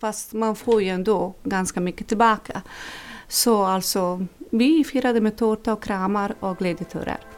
Fast 0.00 0.32
man 0.32 0.56
får 0.56 0.82
ju 0.82 0.88
ändå 0.88 1.34
ganska 1.44 1.80
mycket 1.80 2.08
tillbaka. 2.08 2.62
Så 3.28 3.64
alltså, 3.64 4.26
vi 4.50 4.84
firade 4.84 5.20
med 5.20 5.36
tårta 5.36 5.72
och 5.72 5.82
kramar 5.82 6.34
och 6.40 6.58
glädjetårar. 6.58 7.31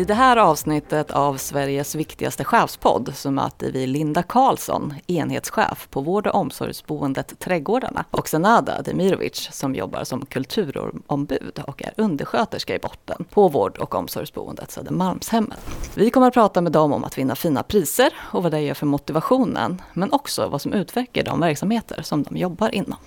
I 0.00 0.04
det 0.04 0.14
här 0.14 0.36
avsnittet 0.36 1.10
av 1.10 1.36
Sveriges 1.36 1.94
viktigaste 1.94 2.44
chefspodd 2.44 3.12
så 3.14 3.30
möter 3.30 3.72
vi 3.72 3.86
Linda 3.86 4.22
Karlsson, 4.22 4.94
enhetschef 5.06 5.88
på 5.90 6.00
vård 6.00 6.26
och 6.26 6.34
omsorgsboendet 6.34 7.38
Trädgårdarna 7.38 8.04
och 8.10 8.28
Senada 8.28 8.82
Demirovic 8.82 9.48
som 9.52 9.74
jobbar 9.74 10.04
som 10.04 10.26
kulturombud 10.26 11.62
och 11.66 11.82
är 11.82 11.92
undersköterska 11.96 12.74
i 12.74 12.78
botten 12.78 13.24
på 13.30 13.48
vård 13.48 13.78
och 13.78 13.94
omsorgsboendet 13.94 14.70
Södermalmshemmet. 14.70 15.60
Vi 15.94 16.10
kommer 16.10 16.26
att 16.26 16.34
prata 16.34 16.60
med 16.60 16.72
dem 16.72 16.92
om 16.92 17.04
att 17.04 17.18
vinna 17.18 17.34
fina 17.34 17.62
priser 17.62 18.12
och 18.32 18.42
vad 18.42 18.52
det 18.52 18.60
gör 18.60 18.74
för 18.74 18.86
motivationen, 18.86 19.82
men 19.92 20.12
också 20.12 20.48
vad 20.48 20.60
som 20.60 20.72
utvecklar 20.72 21.24
de 21.24 21.40
verksamheter 21.40 22.02
som 22.02 22.22
de 22.22 22.36
jobbar 22.36 22.74
inom. 22.74 22.98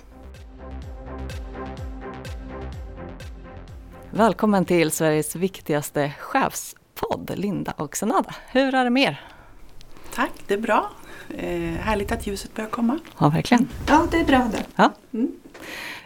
Välkommen 4.10 4.64
till 4.64 4.90
Sveriges 4.90 5.36
viktigaste 5.36 6.12
chefspodd, 6.94 7.30
Linda 7.38 7.72
och 7.76 7.96
Senada. 7.96 8.34
Hur 8.52 8.74
är 8.74 8.84
det 8.84 8.90
med 8.90 9.02
er? 9.02 9.20
Tack, 10.14 10.30
det 10.46 10.54
är 10.54 10.58
bra. 10.58 10.90
Eh, 11.38 11.80
härligt 11.80 12.12
att 12.12 12.26
ljuset 12.26 12.54
börjar 12.54 12.70
komma. 12.70 12.98
Ja, 13.18 13.28
verkligen. 13.28 13.68
Ja, 13.88 14.06
det 14.10 14.16
är 14.20 14.24
bra 14.24 14.50
det. 14.52 14.64
Ja. 14.76 14.92
Mm. 15.12 15.32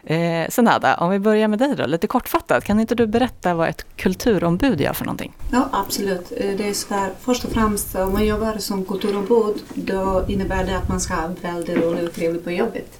Eh, 0.04 0.48
Senada, 0.50 0.96
om 0.96 1.10
vi 1.10 1.18
börjar 1.18 1.48
med 1.48 1.58
dig 1.58 1.74
då, 1.76 1.86
lite 1.86 2.06
kortfattat. 2.06 2.64
Kan 2.64 2.80
inte 2.80 2.94
du 2.94 3.06
berätta 3.06 3.54
vad 3.54 3.68
ett 3.68 3.96
kulturombud 3.96 4.80
gör 4.80 4.92
för 4.92 5.04
någonting? 5.04 5.32
Ja, 5.52 5.68
absolut. 5.72 6.32
Eh, 6.36 6.56
Det 6.56 6.68
är 6.68 6.72
så 6.72 6.94
här, 6.94 7.10
först 7.20 7.44
och 7.44 7.50
främst 7.50 7.94
om 7.94 8.12
man 8.12 8.26
jobbar 8.26 8.58
som 8.58 8.84
kulturombud 8.84 9.62
då 9.74 10.24
innebär 10.28 10.64
det 10.64 10.76
att 10.76 10.88
man 10.88 11.00
ska 11.00 11.14
ha 11.14 11.30
väldigt 11.42 11.76
roligt 11.78 12.08
och 12.08 12.14
trevligt 12.14 12.44
på 12.44 12.50
jobbet. 12.50 12.98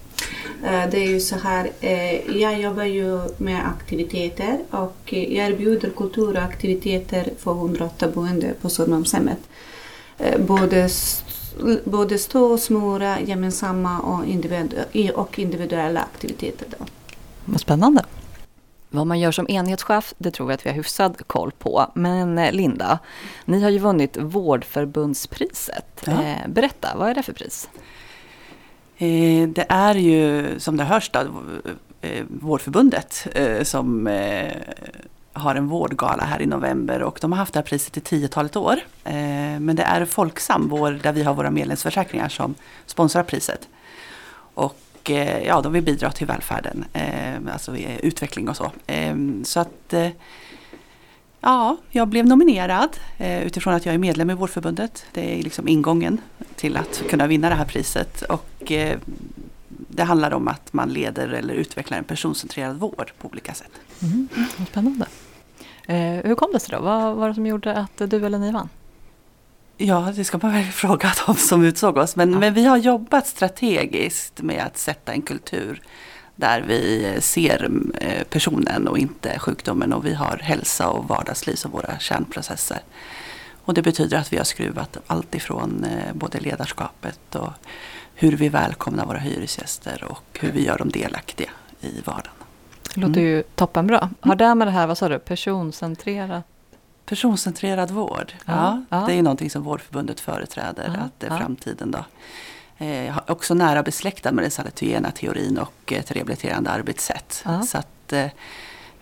Eh, 0.65 0.91
Det 0.91 0.99
är 0.99 1.09
ju 1.09 1.21
så 1.21 1.37
här, 1.37 1.71
eh, 1.81 2.37
jag 2.41 2.61
jobbar 2.61 2.85
ju 2.85 3.21
med 3.39 3.67
aktiviteter 3.69 4.59
och 4.71 4.97
eh, 5.07 5.33
jag 5.37 5.49
erbjuder 5.51 5.91
kultur 5.91 6.37
och 6.37 6.43
aktiviteter 6.43 7.31
för 7.39 7.51
108 7.53 8.09
boende 8.15 8.55
på 8.63 8.69
Södermalmshemmet. 8.71 9.39
Eh, 10.19 10.41
Både, 10.41 10.89
både 11.85 12.19
stora, 12.19 12.59
små, 12.59 12.99
gemensamma 13.25 14.01
och, 14.01 14.25
individu- 14.25 15.11
och 15.15 15.39
individuella 15.39 16.01
aktiviteter. 16.01 16.67
Då. 16.79 16.85
Vad 17.45 17.61
spännande. 17.61 18.05
Vad 18.91 19.07
man 19.07 19.21
gör 19.21 19.33
som 19.33 19.49
enhetschef, 19.49 20.15
det 20.19 20.31
tror 20.31 20.51
jag 20.51 20.55
att 20.55 20.67
vi 20.67 20.71
har 20.71 20.77
hyfsad 20.77 21.17
koll 21.27 21.51
på. 21.59 21.87
Men 21.95 22.35
Linda, 22.57 22.99
ni 23.45 23.61
har 23.63 23.71
ju 23.71 23.79
vunnit 23.79 24.17
Vårdförbundspriset. 24.21 26.03
Ja. 26.05 26.35
Berätta, 26.49 26.89
vad 26.97 27.09
är 27.11 27.15
det 27.15 27.23
för 27.23 27.33
pris? 27.33 27.69
Eh, 28.99 29.49
det 29.49 29.67
är 29.69 29.95
ju 29.95 30.55
som 30.61 30.77
det 30.77 30.85
hörs 30.85 31.11
då, 31.11 31.21
eh, 32.01 32.25
Vårdförbundet 32.29 33.27
eh, 33.35 33.63
som 33.63 34.07
har 35.33 35.55
en 35.55 35.69
vårdgala 35.69 36.25
här 36.25 36.43
i 36.43 36.47
november 36.47 37.03
och 37.03 37.19
de 37.21 37.33
har 37.33 37.39
haft 37.39 37.53
det 37.53 37.59
här 37.59 37.65
priset 37.65 37.97
i 37.97 38.01
tiotalet 38.01 38.57
år. 38.57 38.77
Men 39.59 39.77
det 39.77 39.83
är 39.83 40.05
Folksam, 40.05 40.69
vår, 40.69 40.91
där 41.03 41.13
vi 41.13 41.23
har 41.23 41.35
våra 41.35 41.51
medlemsförsäkringar 41.51 42.29
som 42.29 42.55
sponsrar 42.87 43.23
priset. 43.23 43.69
Och 44.55 45.11
ja, 45.45 45.61
de 45.61 45.73
vill 45.73 45.83
bidra 45.83 46.11
till 46.11 46.27
välfärden, 46.27 46.85
alltså 47.53 47.77
utveckling 47.77 48.49
och 48.49 48.57
så. 48.57 48.71
Så 49.45 49.61
att 49.61 49.95
Ja, 51.41 51.77
jag 51.91 52.09
blev 52.09 52.27
nominerad 52.27 52.89
eh, 53.19 53.43
utifrån 53.43 53.75
att 53.75 53.87
jag 53.87 53.95
är 53.95 53.99
medlem 53.99 54.31
i 54.31 54.35
Vårdförbundet. 54.35 55.05
Det 55.13 55.39
är 55.39 55.43
liksom 55.43 55.69
ingången 55.69 56.21
till 56.57 56.77
att 56.77 57.03
kunna 57.11 57.27
vinna 57.27 57.49
det 57.49 57.55
här 57.55 57.65
priset. 57.65 58.23
Och 58.23 58.73
eh, 58.73 58.99
det 59.69 60.03
handlar 60.03 60.35
om 60.35 60.49
att 60.49 60.73
man 60.73 60.89
leder 60.93 61.29
eller 61.29 61.55
utvecklar 61.55 61.99
en 61.99 62.05
personcentrerad 62.05 62.77
vård 62.77 63.13
på 63.19 63.29
olika 63.29 63.55
sätt. 63.55 63.71
Mm, 64.03 64.29
vad 64.59 64.69
spännande. 64.69 65.07
Eh, 65.87 65.97
hur 66.29 66.35
kom 66.35 66.51
det 66.53 66.61
sig 66.61 66.71
då? 66.77 66.81
Vad 66.83 67.17
var 67.17 67.29
det 67.29 67.35
som 67.35 67.47
gjorde 67.47 67.75
att 67.77 68.11
du 68.11 68.27
eller 68.27 68.39
ni 68.39 68.53
vann? 68.53 68.69
Ja, 69.77 70.13
det 70.17 70.25
ska 70.25 70.39
man 70.43 70.53
väl 70.53 70.65
fråga 70.73 71.13
de 71.27 71.35
som 71.35 71.65
utsåg 71.65 71.97
oss. 71.97 72.17
Men, 72.17 72.33
Ja. 72.33 72.39
men 72.39 72.55
vi 72.55 72.65
har 72.65 72.77
jobbat 72.77 73.27
strategiskt 73.27 74.43
med 74.43 74.63
att 74.67 74.79
sätta 74.79 75.13
en 75.13 75.23
kultur 75.23 75.83
där 76.39 76.61
vi 76.61 77.17
ser 77.21 77.71
eh, 78.01 78.25
personen 78.25 78.89
och 78.89 78.99
inte 78.99 79.39
sjukdomen 79.39 79.93
och 79.93 80.07
vi 80.07 80.15
har 80.15 80.37
hälsa 80.37 80.89
och 80.89 81.09
vardagsliv 81.09 81.55
som 81.55 81.71
våra 81.71 81.99
kärnprocesser. 81.99 82.79
Och 83.65 83.75
det 83.75 83.83
betyder 83.83 84.19
att 84.19 84.33
vi 84.33 84.37
har 84.37 84.45
skruvat 84.45 84.97
allt 85.07 85.35
ifrån 85.35 85.85
eh, 85.85 86.15
både 86.15 86.41
ledarskapet 86.41 87.35
och 87.35 87.53
hur 88.15 88.37
vi 88.37 88.49
välkomnar 88.49 89.07
våra 89.07 89.19
hyresgäster 89.19 90.05
och 90.05 90.39
hur 90.41 90.53
vi 90.53 90.65
gör 90.65 90.79
dem 90.79 90.89
delaktiga 90.89 91.51
i 91.81 92.01
vardagen. 92.05 92.33
Det 92.95 93.01
låter 93.01 93.21
ju 93.21 93.43
toppenbra. 93.43 94.11
Har 94.21 94.37
det 94.37 94.55
med 94.55 94.67
det 94.67 94.73
här, 94.73 94.87
vad 94.87 94.99
sa 94.99 95.09
du, 95.09 95.19
personcentrerat? 95.19 96.45
Personcentrerad 97.07 97.91
vård, 97.91 98.33
Ja, 98.45 98.85
ja, 98.89 99.05
det 99.07 99.15
är 99.15 99.23
någonting 99.23 99.51
som 99.51 99.63
Vårdförbundet 99.63 100.21
företräder, 100.21 100.93
Ja, 100.95 101.01
att 101.01 101.21
det 101.21 101.27
är 101.27 101.31
ja. 101.31 101.39
framtiden 101.39 101.91
då. 101.91 102.05
Eh, 102.79 103.19
också 103.27 103.55
nära 103.55 103.83
besläktad 103.83 104.33
med 104.33 104.45
den 104.45 104.51
salutogena 104.51 105.11
teorin 105.11 105.59
och 105.59 105.93
ett 105.93 106.11
rehabiliterande 106.11 106.71
arbetssätt. 106.71 107.43
Ja. 107.45 107.63
Så 107.63 107.79
att, 107.79 108.13
eh, 108.13 108.27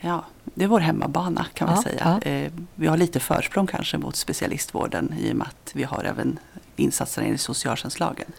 ja, 0.00 0.24
det 0.44 0.64
är 0.64 0.68
vår 0.68 0.80
hemmabana 0.80 1.46
kan 1.54 1.66
man 1.68 1.76
Ja, 1.76 1.82
säga. 1.82 2.20
Eh, 2.44 2.52
Vi 2.74 2.86
har 2.86 2.96
lite 2.96 3.20
försprång 3.20 3.66
kanske 3.66 3.98
mot 3.98 4.16
specialistvården 4.16 5.14
i 5.18 5.32
och 5.32 5.36
med 5.36 5.46
att 5.46 5.70
vi 5.74 5.82
har 5.84 6.04
även 6.04 6.38
insatser 6.76 7.22
enligt 7.22 7.40
socialtjänstlagen 7.40 8.32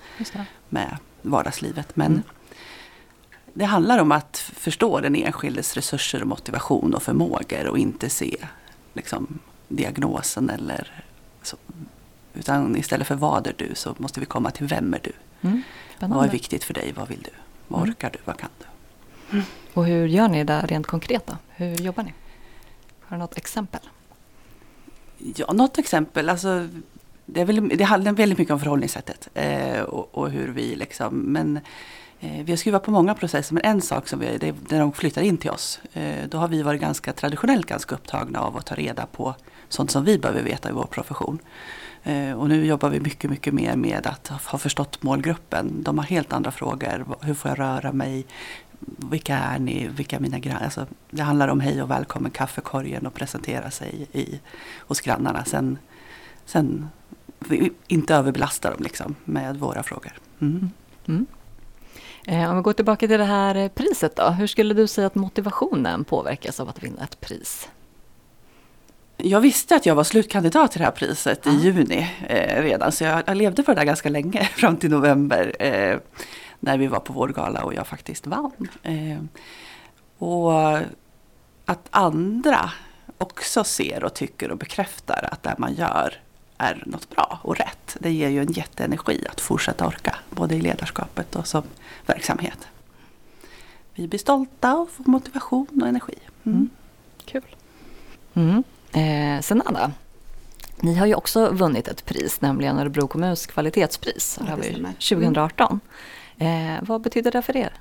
med 0.70 0.98
vardagslivet. 1.22 1.96
Men 1.96 2.12
Mm. 2.12 2.24
det 3.54 3.66
handlar 3.66 4.00
om 4.00 4.12
att 4.12 4.38
förstå 4.38 5.00
den 5.00 5.16
enskildes 5.16 5.74
resurser 5.76 6.22
och 6.22 6.28
motivation 6.28 6.94
och 6.94 7.04
förmågor 7.04 7.68
och 7.68 7.78
inte 7.78 8.10
se 8.10 8.38
liksom, 8.94 9.40
diagnosen 9.68 10.50
eller 10.50 11.04
så. 11.44 11.58
Utan 12.34 12.76
istället 12.76 13.08
för 13.08 13.16
vad 13.16 13.48
är 13.48 13.54
du 13.58 13.72
så 13.76 13.96
måste 13.98 14.20
vi 14.20 14.26
komma 14.26 14.52
till 14.52 14.68
vem 14.68 14.94
är 14.94 15.00
du? 15.04 15.12
Mm, 15.42 15.62
Vad 16.00 16.26
är 16.26 16.30
viktigt 16.32 16.64
för 16.64 16.74
dig? 16.74 16.94
Vad 16.98 17.08
vill 17.08 17.22
du? 17.22 17.30
Vad 17.68 17.80
Mm. 17.80 17.90
orkar 17.92 18.10
du? 18.10 18.20
Vad 18.26 18.38
kan 18.38 18.50
du? 18.60 18.66
Och 19.74 19.86
hur 19.86 20.08
gör 20.08 20.28
ni 20.28 20.44
det 20.44 20.62
rent 20.62 20.88
konkret 20.88 21.28
då? 21.28 21.38
Hur 21.50 21.76
jobbar 21.76 22.04
ni? 22.04 22.14
Har 23.02 23.18
du 23.18 23.20
något 23.20 23.38
exempel? 23.38 23.82
Ja, 25.18 25.54
något 25.54 25.78
exempel. 25.78 26.30
Alltså, 26.30 26.68
det, 27.26 27.42
är 27.42 27.46
väl, 27.46 27.70
det 27.78 27.84
handlar 27.84 28.12
väldigt 28.12 28.38
mycket 28.38 28.54
om 28.54 28.60
förhållningssättet. 28.60 29.30
Eh, 29.34 29.82
och, 29.82 30.18
och 30.18 30.30
hur 30.32 30.48
vi 30.48 30.76
liksom, 30.76 31.16
men 31.16 31.60
eh, 32.20 32.44
vi 32.44 32.52
har 32.52 32.58
skruvat 32.58 32.84
på 32.84 32.92
många 32.92 33.14
processer. 33.14 33.54
Men 33.54 33.64
en 33.64 33.82
sak 33.82 34.08
som 34.08 34.20
vi, 34.20 34.38
det 34.38 34.48
är 34.48 34.56
när 34.70 34.80
de 34.80 34.94
flyttar 34.94 35.22
in 35.22 35.38
till 35.38 35.50
oss. 35.50 35.80
Eh, 35.94 36.28
då 36.30 36.38
har 36.38 36.48
vi 36.48 36.62
varit 36.62 36.82
ganska 36.82 37.14
traditionellt 37.14 37.66
ganska 37.66 37.96
upptagna 37.96 38.40
av 38.40 38.58
att 38.58 38.66
ta 38.66 38.76
reda 38.76 39.06
på 39.06 39.36
sånt 39.70 39.92
som 39.92 40.04
vi 40.06 40.18
behöver 40.20 40.42
veta 40.44 40.70
i 40.70 40.72
vår 40.72 40.86
profession. 40.86 41.40
Eh, 42.04 42.32
och 42.34 42.50
nu 42.50 42.66
jobbar 42.66 42.90
vi 42.90 43.00
mycket, 43.00 43.30
mycket 43.30 43.54
mer 43.54 43.76
med 43.76 44.08
att 44.08 44.28
ha- 44.28 44.58
förstått 44.58 45.04
målgruppen. 45.04 45.84
De 45.84 45.98
har 45.98 46.06
helt 46.06 46.34
andra 46.34 46.52
frågor. 46.52 47.06
Hur 47.22 47.34
får 47.34 47.50
jag 47.52 47.60
röra 47.60 47.92
mig? 47.92 48.26
Vilka 49.12 49.38
är 49.38 49.60
ni? 49.60 49.88
Vilka 49.88 50.16
är 50.16 50.20
mina 50.20 50.40
grannar? 50.40 50.64
Alltså, 50.64 50.86
det 51.12 51.22
handlar 51.22 51.48
om 51.48 51.60
hej 51.60 51.82
och 51.82 51.92
välkommen 51.92 52.32
kaffekorgen 52.32 53.06
och 53.08 53.14
presentera 53.14 53.72
sig 53.72 54.08
i, 54.14 54.40
hos 54.80 55.02
grannarna. 55.02 55.46
Sen, 55.46 55.78
sen 56.46 56.90
vi 57.40 57.72
inte 57.88 58.16
överbelasta 58.16 58.70
dem 58.72 58.80
liksom 58.84 59.16
med 59.26 59.58
våra 59.60 59.84
frågor. 59.84 60.12
Mm. 60.42 60.70
Mm. 61.08 61.26
Eh, 62.28 62.50
om 62.50 62.56
vi 62.58 62.62
går 62.64 62.74
tillbaka 62.74 63.08
till 63.08 63.20
det 63.20 63.26
här 63.26 63.70
priset 63.70 64.16
då. 64.16 64.30
Hur 64.30 64.48
skulle 64.48 64.74
du 64.74 64.88
säga 64.88 65.08
att 65.08 65.16
motivationen 65.16 66.04
påverkas 66.04 66.60
av 66.60 66.70
att 66.70 66.84
vinna 66.84 67.04
ett 67.04 67.20
pris? 67.22 67.70
Jag 69.18 69.42
visste 69.42 69.76
att 69.76 69.86
jag 69.86 69.96
var 69.96 70.04
slutkandidat 70.04 70.72
till 70.72 70.80
det 70.80 70.86
här 70.86 70.92
priset 70.92 71.40
Ja. 71.44 71.52
i 71.52 71.56
juni 71.56 72.12
eh, 72.28 72.62
redan. 72.62 72.92
Så 72.92 73.04
jag, 73.04 73.24
jag 73.28 73.38
levde 73.38 73.64
på 73.64 73.72
det 73.72 73.80
där 73.80 73.86
ganska 73.86 74.10
länge, 74.10 74.44
fram 74.56 74.78
till 74.78 74.90
november. 74.90 75.56
Eh, 75.60 75.98
när 76.60 76.78
vi 76.78 76.88
var 76.88 77.00
på 77.00 77.14
vår 77.14 77.28
gala 77.28 77.64
och 77.64 77.74
jag 77.74 77.88
faktiskt 77.88 78.28
vann. 78.28 78.68
Eh, 78.84 79.20
och 80.18 80.78
att 81.66 81.88
andra 81.90 82.72
också 83.18 83.64
ser 83.64 84.04
och 84.04 84.14
tycker 84.14 84.52
och 84.52 84.58
bekräftar 84.58 85.30
att 85.32 85.44
det 85.44 85.56
man 85.58 85.74
gör 85.74 86.14
är 86.58 86.84
något 86.86 87.10
bra 87.10 87.40
och 87.42 87.58
rätt. 87.58 87.98
Det 88.00 88.12
ger 88.12 88.30
ju 88.30 88.42
en 88.42 88.52
jätteenergi 88.52 89.26
att 89.32 89.42
fortsätta 89.42 89.88
orka, 89.88 90.16
både 90.30 90.56
i 90.56 90.62
ledarskapet 90.62 91.36
och 91.36 91.48
som 91.48 91.64
verksamhet. 92.06 92.68
vi 93.94 94.08
blir 94.08 94.20
stolta 94.20 94.76
och 94.76 94.90
får 94.90 95.04
motivation 95.12 95.82
och 95.82 95.88
energi. 95.88 96.16
Mm. 96.44 96.70
Kul. 97.26 97.56
Mm. 98.34 98.64
Eh, 98.94 99.42
Senada, 99.42 99.92
ni 100.80 100.96
har 100.96 101.06
ju 101.06 101.16
också 101.16 101.50
vunnit 101.50 101.88
ett 101.88 102.06
pris, 102.06 102.42
nämligen 102.42 102.80
Örebro 102.80 103.08
kommuns 103.08 103.46
kvalitetspris. 103.46 104.38
Ja, 104.40 104.46
det 104.46 104.46
det 104.46 104.52
har 104.52 104.58
vi 104.58 104.64
stämmer. 104.74 104.92
2018. 104.94 105.80
Eh, 106.38 106.48
vad 106.82 107.02
betyder 107.02 107.32
det 107.32 107.42
för 107.42 107.58
er? 107.58 107.74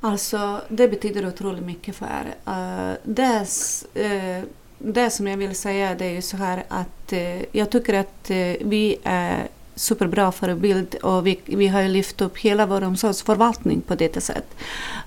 Alltså, 0.00 0.60
det 0.68 0.88
betyder 0.88 1.26
otroligt 1.26 1.64
mycket 1.64 1.96
för 1.96 2.06
er. 2.06 2.34
Eh, 2.46 2.96
det, 3.04 3.22
är 3.22 3.42
s- 3.42 3.84
eh, 3.94 4.42
det 4.78 5.10
som 5.10 5.26
jag 5.26 5.36
vill 5.36 5.54
säga 5.56 5.94
det 5.94 6.04
är 6.04 6.10
ju 6.10 6.22
så 6.22 6.36
här 6.36 6.64
att 6.68 7.12
eh, 7.12 7.42
jag 7.56 7.70
tycker 7.70 7.94
att 7.94 8.30
eh, 8.30 8.36
vi 8.60 8.96
är 9.04 9.48
superbra 9.74 10.32
förebild 10.32 10.94
och 10.94 11.26
vi, 11.26 11.40
vi 11.44 11.68
har 11.68 11.82
ju 11.82 11.88
lyft 11.88 12.20
upp 12.20 12.38
hela 12.38 12.66
vår 12.66 12.84
omsorgsförvaltning 12.84 13.80
på 13.80 13.94
detta 13.94 14.20
sätt. 14.20 14.54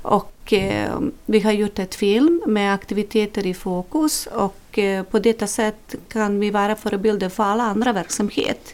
Och 0.01 0.53
eh, 0.53 0.99
vi 1.25 1.39
har 1.39 1.51
gjort 1.51 1.79
ett 1.79 1.95
film 1.95 2.41
med 2.47 2.73
aktiviteter 2.73 3.45
i 3.45 3.53
fokus 3.53 4.27
och 4.27 4.79
eh, 4.79 5.03
på 5.03 5.19
detta 5.19 5.47
sätt 5.47 5.95
kan 6.07 6.39
vi 6.39 6.49
vara 6.49 6.75
förebilder 6.75 7.29
för 7.29 7.43
alla 7.43 7.63
andra 7.63 7.93
verksamheter. 7.93 8.73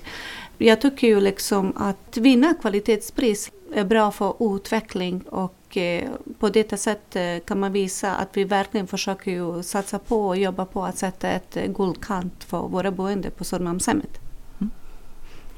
Jag 0.57 0.81
tycker 0.81 1.07
ju 1.07 1.21
liksom 1.21 1.73
att 1.75 2.17
vinna 2.17 2.53
kvalitetspris 2.53 3.51
är 3.73 3.83
bra 3.83 4.11
för 4.11 4.55
utveckling 4.55 5.21
och 5.21 5.77
eh, 5.77 6.09
på 6.39 6.49
detta 6.49 6.77
sätt 6.77 7.15
eh, 7.15 7.39
kan 7.45 7.59
man 7.59 7.71
visa 7.71 8.15
att 8.15 8.37
vi 8.37 8.43
verkligen 8.43 8.87
försöker 8.87 9.31
ju 9.31 9.63
satsa 9.63 9.99
på 9.99 10.27
och 10.27 10.37
jobba 10.37 10.65
på 10.65 10.83
att 10.83 10.97
sätta 10.97 11.29
ett 11.29 11.57
guldkant 11.67 12.43
för 12.43 12.67
våra 12.67 12.91
boende 12.91 13.29
på 13.29 13.43
Södermalmshemmet. 13.43 14.20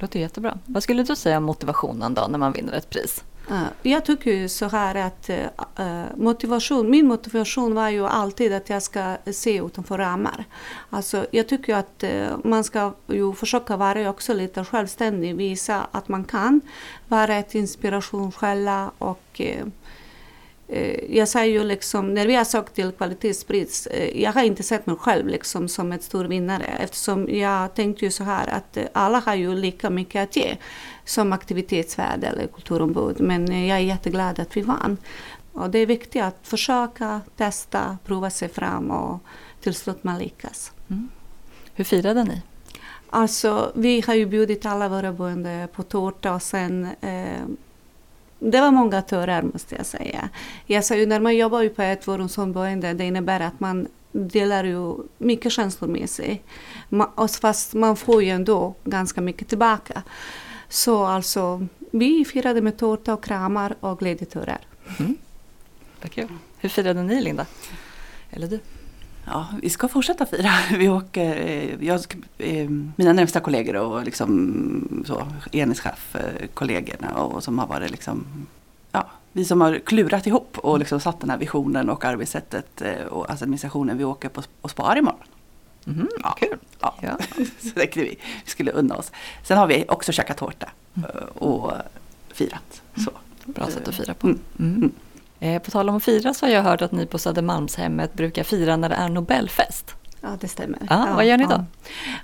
Låter 0.03 0.19
jättebra. 0.19 0.57
Vad 0.65 0.83
skulle 0.83 1.03
du 1.03 1.15
säga 1.15 1.37
om 1.37 1.43
motivationen 1.43 2.13
då 2.13 2.27
när 2.29 2.39
man 2.39 2.51
vinner 2.51 2.73
ett 2.73 2.89
pris? 2.89 3.23
Jag 3.81 4.05
tycker 4.05 4.31
ju 4.31 4.49
så 4.49 4.67
här 4.67 4.95
att 4.95 5.29
eh, 5.29 5.45
eh, 5.75 6.05
motivation, 6.15 6.89
min 6.89 7.07
motivation 7.07 7.75
var 7.75 7.89
ju 7.89 8.05
alltid 8.05 8.53
att 8.53 8.69
jag 8.69 8.83
ska 8.83 9.17
se 9.33 9.57
utanför 9.57 9.97
ramar. 9.97 10.45
Alltså, 10.89 11.25
jag 11.31 11.47
tycker 11.47 11.75
att 11.75 12.03
eh, 12.03 12.37
man 12.43 12.63
ska 12.63 12.93
ju 13.07 13.33
försöka 13.33 13.77
vara 13.77 14.09
också 14.09 14.33
lite 14.33 14.65
självständig, 14.65 15.35
visa 15.35 15.87
att 15.91 16.07
man 16.07 16.23
kan 16.23 16.61
vara 17.07 17.35
ett 17.35 17.55
inspirationskälla 17.55 18.91
och 18.97 19.41
jag 21.09 21.27
säger 21.27 21.59
ju 21.59 21.63
liksom, 21.63 22.13
när 22.13 22.27
vi 22.27 22.35
har 22.35 22.43
sökt 22.43 22.73
till 22.73 22.91
kvalitetspris, 22.91 23.87
eh, 23.87 24.21
jag 24.21 24.33
har 24.33 24.43
inte 24.43 24.63
sett 24.63 24.85
mig 24.85 24.95
själv 24.95 25.27
liksom 25.27 25.67
som 25.67 25.91
ett 25.91 26.03
stor 26.03 26.25
vinnare 26.25 26.65
eftersom 26.65 27.29
jag 27.29 27.75
tänkte 27.75 28.05
ju 28.05 28.11
så 28.11 28.23
här 28.23 28.47
att 28.47 28.77
eh, 28.77 28.83
alla 28.93 29.19
har 29.19 29.35
ju 29.35 29.55
lika 29.55 29.89
mycket 29.89 30.23
att 30.23 30.35
ge 30.35 30.57
som 31.05 31.33
aktivitetsvärde 31.33 32.27
eller 32.27 32.47
kulturombud. 32.47 33.21
Men 33.21 33.51
eh, 33.51 33.67
jag 33.67 33.77
är 33.77 33.81
jätteglad 33.81 34.39
att 34.39 34.57
vi 34.57 34.61
vann. 34.61 34.97
Och 35.53 35.69
det 35.69 35.79
är 35.79 35.85
viktigt 35.85 36.23
att 36.23 36.39
försöka, 36.43 37.21
testa, 37.37 37.97
prova 38.05 38.29
sig 38.29 38.49
fram 38.49 38.91
och 38.91 39.19
till 39.61 39.73
slut 39.73 40.03
man 40.03 40.19
lyckas. 40.19 40.71
Hur 41.73 41.83
firade 41.83 42.23
ni? 42.23 42.41
Alltså, 43.09 43.71
vi 43.75 44.03
har 44.07 44.13
ju 44.13 44.25
bjudit 44.25 44.65
alla 44.65 44.89
våra 44.89 45.11
boende 45.11 45.67
på 45.73 45.83
tårta 45.83 46.33
och 46.33 46.41
sen 46.41 46.87
eh, 47.01 47.41
det 48.51 48.61
var 48.61 48.71
många 48.71 49.01
turer 49.01 49.41
måste 49.41 49.75
jag 49.75 49.85
säga. 49.85 50.29
Jag 50.65 50.85
sa 50.85 50.95
ju, 50.95 51.05
när 51.05 51.19
man 51.19 51.35
jobbar 51.35 51.61
ju 51.61 51.69
på 51.69 51.81
ett 51.81 52.07
vårdhemsboende 52.07 52.93
det 52.93 53.03
innebär 53.03 53.39
att 53.39 53.59
man 53.59 53.87
delar 54.11 54.63
ju 54.63 54.95
mycket 55.17 55.51
känslor 55.51 55.89
med 55.89 56.09
sig. 56.09 56.41
Fast 57.41 57.73
man 57.73 57.95
får 57.95 58.23
ju 58.23 58.29
ändå 58.29 58.75
ganska 58.83 59.21
mycket 59.21 59.47
tillbaka. 59.47 60.03
Så 60.69 61.05
alltså, 61.05 61.67
vi 61.91 62.25
firade 62.25 62.61
med 62.61 62.77
tårta 62.77 63.13
och 63.13 63.23
kramar 63.23 63.75
och 63.79 63.99
glädjeturer. 63.99 64.59
Mm. 64.99 65.15
Vad 66.01 66.11
kul. 66.11 66.27
Hur 66.57 66.69
firade 66.69 67.03
ni 67.03 67.21
Linda? 67.21 67.45
Eller 68.31 68.47
du? 68.47 68.59
Ja, 69.25 69.47
vi 69.61 69.69
ska 69.69 69.87
fortsätta 69.87 70.25
fira. 70.25 70.51
Vi 70.77 70.89
åker, 70.89 71.35
eh, 71.35 71.85
jag, 71.85 71.99
eh, 72.37 72.69
mina 72.95 73.13
närmsta 73.13 73.39
kollegor 73.39 73.75
och 73.75 74.03
liksom 74.03 75.03
så, 75.07 75.27
enhetschef, 75.51 76.15
eh, 76.15 77.11
och 77.15 77.43
som 77.43 77.59
har 77.59 77.67
varit 77.67 77.91
liksom, 77.91 78.25
ja, 78.91 79.07
vi 79.31 79.45
som 79.45 79.61
har 79.61 79.79
klurat 79.85 80.27
ihop 80.27 80.57
och 80.57 80.79
liksom 80.79 80.99
satt 80.99 81.19
den 81.19 81.29
här 81.29 81.37
visionen 81.37 81.89
och 81.89 82.05
arbetssättet 82.05 82.81
och 83.09 83.29
administrationen. 83.31 83.97
Vi 83.97 84.03
åker 84.03 84.29
på 84.29 84.43
och 84.61 84.71
spar 84.71 84.97
imorgon. 84.97 85.19
Mhm, 85.85 86.07
Ja. 86.23 86.31
Kul. 86.39 86.57
Ja. 86.79 86.95
Ja. 87.01 87.17
Så 87.59 87.69
det 87.75 87.95
vi, 87.97 88.03
vi 88.03 88.17
skulle 88.51 88.71
unna 88.71 88.95
oss. 88.95 89.11
Sen 89.43 89.57
har 89.57 89.67
vi 89.67 89.85
också 89.87 90.11
käkat 90.11 90.37
tårta 90.37 90.69
eh, 90.95 91.25
och 91.37 91.71
firat. 92.33 92.81
Så. 92.95 93.11
Bra 93.45 93.67
sätt 93.67 93.87
att 93.87 93.95
fira 93.95 94.13
på. 94.13 94.27
Mm. 94.27 94.39
Mm. 94.59 94.91
Eh, 95.43 95.61
på 95.61 95.71
tal 95.71 95.89
om 95.89 95.95
att 95.95 96.03
fira 96.03 96.33
så 96.33 96.45
har 96.45 96.53
jag 96.53 96.63
hört 96.63 96.81
att 96.81 96.91
ni 96.91 97.05
på 97.05 97.17
Södermalmshemmet 97.17 98.13
brukar 98.13 98.43
fira 98.43 98.77
när 98.77 98.89
det 98.89 98.95
är 98.95 99.09
Nobelfest. 99.09 99.95
Ja, 100.21 100.29
det 100.41 100.47
stämmer. 100.47 100.79
Ja, 100.89 101.07
vad 101.15 101.25
gör 101.25 101.37
ni 101.37 101.45
då? 101.45 101.65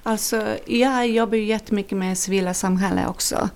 Alltså, 0.04 0.44
jag 0.66 1.08
jobbar 1.08 1.38
ju 1.38 1.44
jättemycket 1.44 1.98
med 1.98 2.18
civila 2.18 2.54
samhälle 2.54 3.08
också. 3.08 3.50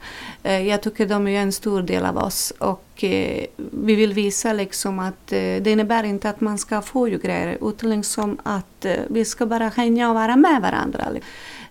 Eh, 0.44 0.68
Jag 0.68 0.82
tycker 0.82 1.06
de 1.06 1.28
är 1.28 1.42
en 1.42 1.52
stor 1.52 1.82
del 1.82 2.06
av 2.06 2.18
oss 2.18 2.54
och 2.60 3.04
eh, 3.04 3.46
vi 3.72 3.96
vill 3.96 4.14
visa 4.14 4.54
liksom 4.54 5.00
att 5.00 5.28
det 5.28 5.68
innebär 5.68 6.04
inte 6.04 6.30
att 6.30 6.42
man 6.42 6.58
ska 6.58 6.82
få 6.82 7.08
ju 7.08 7.18
grejer 7.18 7.58
utan 7.62 7.90
liksom 7.90 8.38
att 8.44 8.86
vi 9.08 9.26
ska 9.26 9.46
bara 9.46 9.68
hänga 9.70 10.10
och 10.10 10.16
vara 10.16 10.36
med 10.36 10.62
varandra. 10.62 11.08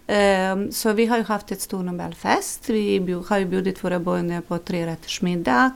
Ehm, 0.07 0.73
så 0.73 0.93
vi 0.93 1.07
har 1.07 1.17
ju 1.17 1.25
haft 1.25 1.53
ett 1.53 1.61
stort 1.61 1.85
Nobelfest. 1.85 2.71
Vi 2.71 3.17
har 3.29 3.39
ju 3.39 3.45
bjudit 3.45 3.85
våra 3.85 3.99
boende 3.99 4.41
på 4.49 4.59
trerättersmiddag. 4.59 5.71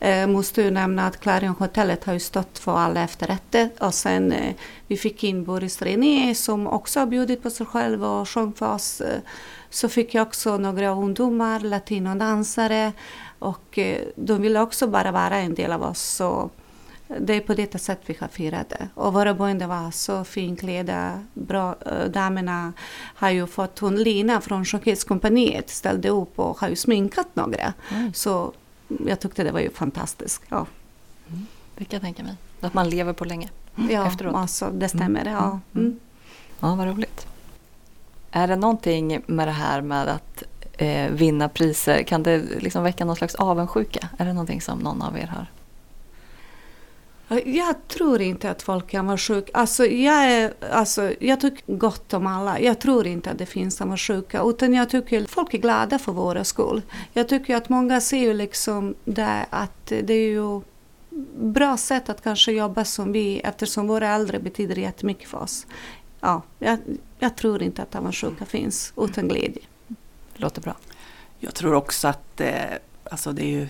Ehm, 0.00 0.32
måste 0.32 0.62
ju 0.62 0.70
nämna 0.70 1.06
att 1.06 1.20
Clarion 1.20 1.54
hotellet 1.58 2.04
har 2.04 2.12
ju 2.12 2.20
stått 2.20 2.58
för 2.58 2.78
alla 2.78 3.02
efterrätter 3.02 3.70
och 3.78 3.94
sen 3.94 4.32
eh, 4.32 4.54
vi 4.86 4.96
fick 4.96 5.24
in 5.24 5.44
Boris 5.44 5.82
René 5.82 6.34
som 6.34 6.66
också 6.66 7.00
har 7.00 7.06
bjudit 7.06 7.42
på 7.42 7.50
sig 7.50 7.66
själv 7.66 8.04
och 8.04 8.28
sjöng 8.28 8.52
för 8.52 8.74
oss. 8.74 9.00
Eh, 9.00 9.20
så 9.70 9.88
fick 9.88 10.14
jag 10.14 10.26
också 10.26 10.56
några 10.56 10.90
ungdomar, 10.90 11.60
latinodansare 11.60 12.92
och 13.38 13.78
eh, 13.78 14.02
de 14.16 14.42
ville 14.42 14.60
också 14.60 14.86
bara 14.86 15.12
vara 15.12 15.36
en 15.36 15.54
del 15.54 15.72
av 15.72 15.82
oss. 15.82 16.02
Så 16.02 16.50
det 17.20 17.34
är 17.34 17.40
på 17.40 17.54
detta 17.54 17.78
sätt 17.78 18.00
vi 18.06 18.16
har 18.20 18.28
firat 18.28 18.68
det. 18.68 18.88
Och 18.94 19.12
våra 19.12 19.34
boende 19.34 19.66
var 19.66 19.90
så 19.90 20.24
finklädda. 20.24 21.20
Bra, 21.34 21.76
eh, 21.86 22.04
damerna 22.04 22.72
har 23.14 23.30
ju 23.30 23.46
fått, 23.46 23.78
hon 23.78 23.96
Lina 23.96 24.40
från 24.40 24.64
Skönhetskompaniet 24.64 25.70
ställde 25.70 26.08
upp 26.08 26.38
och 26.38 26.58
har 26.58 26.68
ju 26.68 26.76
sminkat 26.76 27.26
några. 27.34 27.72
Mm. 27.90 28.12
Så 28.14 28.52
jag 29.06 29.20
tyckte 29.20 29.44
det 29.44 29.52
var 29.52 29.60
ju 29.60 29.70
fantastiskt. 29.70 30.42
Ja, 30.48 30.66
Det 31.76 31.84
kan 31.84 31.96
jag 31.96 32.02
tänka 32.02 32.22
mig. 32.22 32.36
Att 32.60 32.74
man 32.74 32.90
lever 32.90 33.12
på 33.12 33.24
länge. 33.24 33.48
ja 33.90 34.06
Efteråt. 34.06 34.34
alltså 34.34 34.70
det 34.74 34.88
stämmer. 34.88 35.24
Ja. 35.26 35.42
Mm. 35.48 35.60
Mm. 35.74 36.00
Ja, 36.60 36.74
vad 36.74 36.86
roligt. 36.86 37.26
Är 38.30 38.48
det 38.48 38.56
någonting 38.56 39.22
med 39.26 39.48
det 39.48 39.52
här 39.52 39.80
med 39.80 40.08
att 40.08 40.42
eh, 40.72 41.10
vinna 41.10 41.48
priser, 41.48 42.02
kan 42.02 42.22
det 42.22 42.38
liksom 42.38 42.82
väcka 42.82 43.04
någon 43.04 43.16
slags 43.16 43.34
avundsjuka? 43.34 44.08
Är 44.18 44.24
det 44.24 44.32
någonting 44.32 44.60
som 44.60 44.78
någon 44.78 45.02
av 45.02 45.18
er 45.18 45.26
har? 45.26 45.46
Jag 47.44 47.88
tror 47.88 48.22
inte 48.22 48.50
att 48.50 48.62
folk 48.62 48.90
kan 48.90 49.06
vara 49.06 49.18
sjuka. 49.18 49.50
Alltså, 49.54 49.86
jag, 49.86 50.32
är, 50.32 50.54
alltså, 50.72 51.12
jag 51.20 51.40
tycker 51.40 51.76
gott 51.76 52.14
om 52.14 52.26
alla. 52.26 52.60
Jag 52.60 52.80
tror 52.80 53.06
inte 53.06 53.30
att 53.30 53.38
det 53.38 53.46
finns 53.46 53.76
som 53.76 53.92
är 53.92 53.96
sjuka. 53.96 54.42
Utan 54.44 54.74
jag 54.74 54.90
tycker 54.90 55.26
folk 55.26 55.54
är 55.54 55.58
glada 55.58 55.98
för 55.98 56.12
våra 56.12 56.44
skull. 56.44 56.82
Jag 57.12 57.28
tycker 57.28 57.56
att 57.56 57.68
många 57.68 58.00
ser 58.00 58.18
ju 58.18 58.34
liksom 58.34 58.94
det 59.04 59.46
att 59.50 59.86
det 59.86 60.14
är 60.14 60.28
ju 60.28 60.60
bra 61.34 61.76
sätt 61.76 62.08
att 62.08 62.22
kanske 62.22 62.52
jobba 62.52 62.84
som 62.84 63.12
vi 63.12 63.40
eftersom 63.40 63.86
våra 63.86 64.08
äldre 64.08 64.38
betyder 64.38 64.76
jättemycket 64.76 65.28
för 65.28 65.38
oss. 65.38 65.66
Ja, 66.20 66.42
jag, 66.58 66.78
jag 67.18 67.36
tror 67.36 67.62
inte 67.62 67.82
att 67.82 67.94
avundsjuka 67.94 68.44
finns 68.44 68.92
utan 68.96 69.28
glädje. 69.28 69.62
Låter 70.34 70.60
bra. 70.60 70.74
Jag 71.38 71.54
tror 71.54 71.74
också 71.74 72.08
att 72.08 72.40
eh, 72.40 72.54
alltså 73.10 73.32
det 73.32 73.42
är 73.42 73.50
ju 73.50 73.68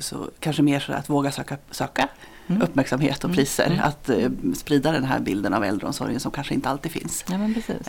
så, 0.00 0.30
kanske 0.40 0.62
mer 0.62 0.80
så 0.80 0.92
att 0.92 1.08
våga 1.10 1.32
söka, 1.32 1.56
söka 1.70 2.08
Mm. 2.50 2.62
uppmärksamhet 2.62 3.18
och 3.18 3.24
Mm. 3.24 3.36
priser. 3.36 3.66
Mm. 3.66 3.80
Att 3.84 4.08
eh, 4.08 4.28
sprida 4.56 4.92
den 4.92 5.04
här 5.04 5.20
bilden 5.20 5.54
av 5.54 5.64
äldreomsorgen 5.64 6.20
som 6.20 6.30
kanske 6.30 6.54
inte 6.54 6.68
alltid 6.68 6.92
finns. 6.92 7.24
Ja. 7.28 7.34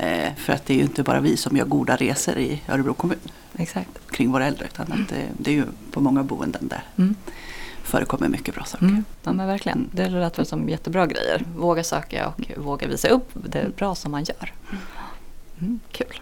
Eh, 0.06 0.34
för 0.36 0.54
att 0.54 0.66
det 0.66 0.74
är 0.74 0.78
ju 0.78 0.84
inte 0.84 1.04
bara 1.04 1.20
vi 1.20 1.38
som 1.38 1.58
gör 1.58 1.66
goda 1.66 1.96
resor 1.96 2.38
i 2.38 2.62
Örebro 2.70 2.94
kommun 2.94 3.18
Exakt. 3.58 4.12
kring 4.12 4.32
våra 4.32 4.46
äldre. 4.46 4.66
Utan 4.66 4.92
att 4.92 5.10
det, 5.10 5.26
det 5.38 5.52
är 5.52 5.56
ju 5.56 5.66
på 5.92 6.02
många 6.02 6.24
boenden 6.24 6.68
där 6.68 6.84
Mm. 6.98 7.16
förekommer 7.84 8.28
mycket 8.28 8.56
bra 8.56 8.64
saker. 8.64 8.86
Mm. 8.86 9.04
Ja, 9.24 9.34
men 9.34 9.48
verkligen. 9.48 9.90
Det 9.92 10.10
lät 10.10 10.40
väl 10.40 10.46
som 10.46 10.70
jättebra 10.70 11.06
grejer. 11.08 11.46
Våga 11.58 11.84
söka 11.84 12.28
och 12.28 12.52
våga 12.64 12.88
visa 12.88 13.08
upp 13.08 13.30
det 13.34 13.76
bra 13.76 13.96
som 13.96 14.12
man 14.12 14.24
gör. 14.24 14.54
Mm. 15.62 15.80
Kul. 15.92 16.22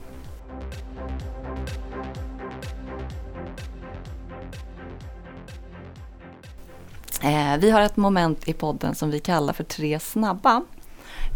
Vi 7.59 7.69
har 7.71 7.81
ett 7.81 7.97
moment 7.97 8.47
i 8.47 8.53
podden 8.53 8.95
som 8.95 9.11
vi 9.11 9.19
kallar 9.19 9.53
för 9.53 9.63
tre 9.63 9.99
snabba. 9.99 10.63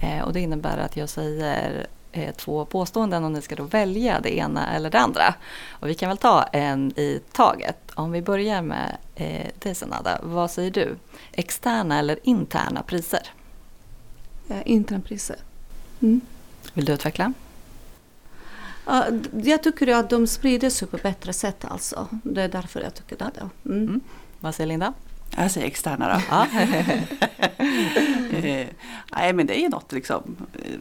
Eh, 0.03 0.21
och 0.23 0.33
det 0.33 0.39
innebär 0.39 0.77
att 0.77 0.97
jag 0.97 1.09
säger 1.09 1.87
eh, 2.11 2.35
två 2.35 2.65
påståenden 2.65 3.23
och 3.23 3.31
ni 3.31 3.41
ska 3.41 3.55
då 3.55 3.63
välja 3.63 4.19
det 4.19 4.37
ena 4.37 4.75
eller 4.75 4.89
det 4.89 4.99
andra. 4.99 5.33
Och 5.69 5.89
vi 5.89 5.95
kan 5.95 6.09
väl 6.09 6.17
ta 6.17 6.43
en 6.43 6.91
i 6.99 7.21
taget. 7.31 7.77
Om 7.93 8.11
vi 8.11 8.21
börjar 8.21 8.61
med 8.61 8.97
eh, 9.15 9.47
dig 9.59 9.75
Sanada, 9.75 10.19
vad 10.23 10.51
säger 10.51 10.71
du? 10.71 10.95
Externa 11.31 11.99
eller 11.99 12.19
interna 12.23 12.83
priser? 12.83 13.27
Eh, 14.49 14.61
internpriser. 14.65 15.37
Mm. 16.01 16.21
Vill 16.73 16.85
du 16.85 16.93
utveckla? 16.93 17.33
D- 19.11 19.49
jag 19.49 19.63
tycker 19.63 19.87
att 19.87 20.09
de 20.09 20.27
sprider 20.27 20.69
sig 20.69 20.87
på 20.87 20.97
bättre 20.97 21.33
sätt 21.33 21.65
alltså. 21.65 22.07
Det 22.23 22.41
är 22.41 22.47
därför 22.49 22.81
jag 22.81 22.93
tycker 22.93 23.17
det. 23.17 23.49
Mm. 23.65 23.83
Mm. 23.83 24.01
Vad 24.39 24.55
säger 24.55 24.67
Linda? 24.67 24.93
Jag 25.37 25.51
säger 25.51 25.67
externa 25.67 26.13
då. 26.13 26.21
Ja. 26.29 26.47
Eh, 28.31 28.67
nej 29.15 29.33
men 29.33 29.47
det 29.47 29.59
är 29.59 29.61
ju 29.61 29.69
något 29.69 29.91
liksom. 29.91 30.35
Eh, 30.53 30.71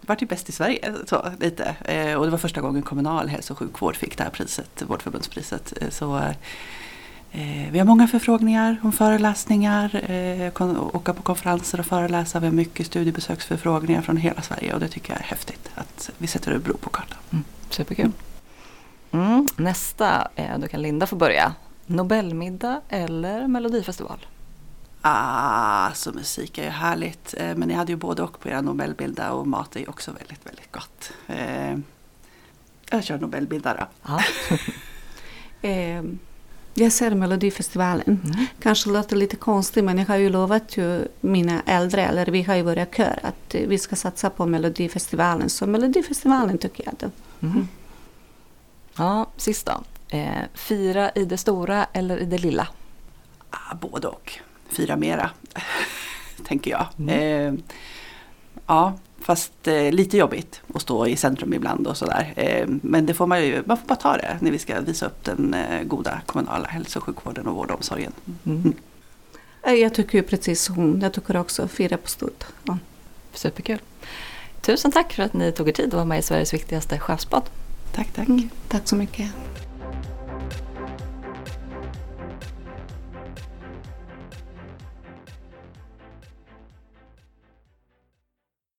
vart 0.00 0.22
ju 0.22 0.26
bäst 0.26 0.48
i 0.48 0.52
Sverige 0.52 0.94
så 1.06 1.32
lite. 1.40 1.76
Eh, 1.84 2.14
och 2.14 2.24
det 2.24 2.30
var 2.30 2.38
första 2.38 2.60
gången 2.60 2.82
kommunal 2.82 3.28
hälso 3.28 3.52
och 3.52 3.58
sjukvård 3.58 3.96
fick 3.96 4.16
det 4.16 4.22
här 4.22 4.30
priset, 4.30 4.82
Vårdförbundspriset. 4.86 5.72
Eh, 5.80 5.88
så 5.90 6.22
vi 7.70 7.78
har 7.78 7.84
många 7.84 8.08
förfrågningar 8.08 8.76
om 8.82 8.92
föreläsningar, 8.92 10.10
eh, 10.10 10.62
åka 10.96 11.14
på 11.14 11.22
konferenser 11.22 11.80
och 11.80 11.86
föreläsa. 11.86 12.40
Vi 12.40 12.46
har 12.46 12.54
mycket 12.54 12.86
studiebesöksförfrågningar 12.86 14.02
från 14.02 14.16
hela 14.16 14.42
Sverige 14.42 14.74
och 14.74 14.80
det 14.80 14.88
tycker 14.88 15.12
jag 15.12 15.20
är 15.20 15.24
häftigt 15.24 15.70
att 15.74 16.10
vi 16.18 16.26
sätter 16.26 16.50
Örebro 16.50 16.76
på 16.76 16.90
kartan. 16.90 17.44
Superkul. 17.70 18.12
Mm. 19.12 19.46
Nästa, 19.56 20.28
då 20.58 20.68
kan 20.68 20.82
Linda 20.82 21.06
få 21.06 21.16
börja. 21.16 21.54
Nobelmiddag 21.86 22.80
eller 22.88 23.46
Melodifestival? 23.48 24.26
Ah, 25.00 25.92
så 25.92 26.12
musik 26.12 26.58
är 26.58 26.62
ju 26.64 26.68
härligt. 26.70 27.34
Eh, 27.38 27.54
Men 27.56 27.68
ni 27.68 27.74
hade 27.74 27.92
ju 27.92 27.96
både 27.96 28.22
och 28.22 28.40
på 28.40 28.48
era 28.48 28.60
Nobelbilder 28.60 29.30
och 29.30 29.46
mat 29.46 29.76
är 29.76 29.80
ju 29.80 29.86
också 29.86 30.10
väldigt, 30.12 30.46
väldigt 30.46 30.72
gott. 30.72 31.12
Eh, 31.26 31.78
Jag 32.90 33.04
kör 33.04 33.18
Nobelbilder 33.18 33.76
då. 33.80 33.86
Ja. 34.12 34.20
Eh, 35.62 36.02
jag 36.74 36.92
ser 36.92 37.14
Melodifestivalen. 37.14 38.20
Mm. 38.24 38.46
Kanske 38.62 38.90
låter 38.90 39.16
lite 39.16 39.36
konstigt 39.36 39.84
men 39.84 39.98
jag 39.98 40.06
har 40.06 40.16
ju 40.16 40.30
lovat 40.30 40.76
ju 40.76 41.08
mina 41.20 41.62
äldre, 41.66 42.04
eller 42.06 42.26
vi 42.26 42.42
har 42.42 42.54
ju 42.54 42.62
våra 42.62 42.86
kör, 42.86 43.18
att 43.22 43.54
vi 43.54 43.78
ska 43.78 43.96
satsa 43.96 44.30
på 44.30 44.46
Melodifestivalen. 44.46 45.50
Så 45.50 45.66
Melodifestivalen 45.66 46.58
tycker 46.58 46.84
jag. 46.84 46.94
Då. 46.98 47.10
Mm. 47.46 47.68
Ja, 48.96 49.26
sist 49.36 49.66
då. 49.66 49.72
Eh, 50.08 50.42
fira 50.54 51.10
i 51.14 51.24
det 51.24 51.36
stora 51.36 51.86
eller 51.92 52.18
i 52.18 52.24
det 52.24 52.38
lilla? 52.38 52.68
Ah, 53.50 53.74
både 53.74 54.08
och. 54.08 54.32
Fira 54.68 54.96
mera, 54.96 55.30
tänker 56.46 56.70
jag. 56.70 56.86
Mm. 56.98 57.54
Eh, 57.58 57.60
ja, 58.66 58.94
fast 59.20 59.68
eh, 59.68 59.92
lite 59.92 60.16
jobbigt 60.16 60.60
att 60.74 60.82
stå 60.82 61.06
i 61.06 61.16
centrum 61.16 61.52
ibland 61.54 61.86
och 61.86 61.96
sådär. 61.96 62.32
Eh, 62.36 62.66
men 62.68 63.06
det 63.06 63.14
får 63.14 63.26
man 63.26 63.42
ju, 63.44 63.62
man 63.66 63.76
får 63.76 63.86
bara 63.86 63.94
ta 63.96 64.16
det 64.16 64.36
när 64.40 64.50
vi 64.50 64.58
ska 64.58 64.80
visa 64.80 65.06
upp 65.06 65.24
den 65.24 65.54
eh, 65.54 65.82
goda 65.82 66.20
kommunala 66.26 66.68
hälso 66.68 66.98
och 66.98 67.04
sjukvården 67.04 67.46
och 67.46 67.54
vård 67.54 67.70
och 67.70 67.76
omsorgen. 67.76 68.12
Mm. 68.46 68.72
Eh, 69.62 69.72
Jag 69.74 69.94
tycker 69.94 70.18
ju 70.18 70.22
precis 70.22 70.62
som 70.62 70.74
hon. 70.74 71.00
Jag 71.00 71.12
tycker 71.12 71.36
också 71.36 71.68
fira 71.68 71.96
på 71.96 72.08
stort. 72.08 72.44
Ja. 72.64 72.78
Superkul. 73.32 73.78
Tusen 74.60 74.92
tack 74.92 75.12
för 75.12 75.22
att 75.22 75.32
ni 75.32 75.52
tog 75.52 75.68
er 75.68 75.72
tid 75.72 75.86
att 75.86 75.92
vara 75.94 76.04
med 76.04 76.18
i 76.18 76.22
Sveriges 76.22 76.54
viktigaste 76.54 76.98
chefspodd. 76.98 77.42
Tack, 77.92 78.08
tack. 78.14 78.28
Mm, 78.28 78.50
tack 78.68 78.88
så 78.88 78.96
mycket. 78.96 79.30